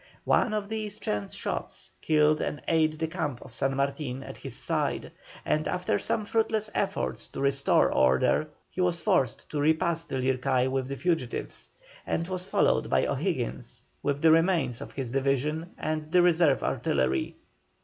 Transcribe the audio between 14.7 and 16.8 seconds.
of his division and the reserve